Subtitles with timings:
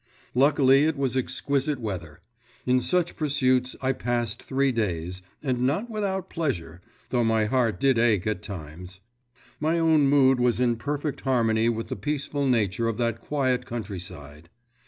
[0.33, 2.21] Luckily it was exquisite weather.
[2.65, 7.99] In such pursuits I passed three days, and not without pleasure, though my heart did
[7.99, 9.01] ache at times.
[9.59, 14.49] My own mood was in perfect harmony with the peaceful nature of that quiet countryside.